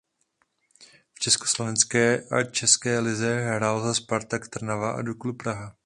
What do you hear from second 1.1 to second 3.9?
V československé a české lize hrál